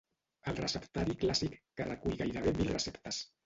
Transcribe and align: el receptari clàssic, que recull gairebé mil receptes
el 0.51 0.55
receptari 0.59 1.17
clàssic, 1.25 1.59
que 1.77 1.89
recull 1.93 2.19
gairebé 2.25 2.59
mil 2.61 2.77
receptes 2.77 3.25